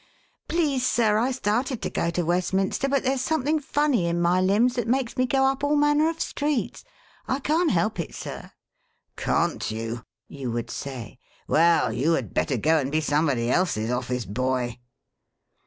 [0.47, 4.73] 'Please, sir, I started to go to Westminster, but there's something funny in my limbs
[4.73, 6.83] that makes me go up all manner of streets.
[7.27, 8.49] I can't help it, sir!'
[9.15, 11.19] 'Can't you?' you would say.
[11.47, 14.79] 'Well, you had better go and be somebody else's office boy.'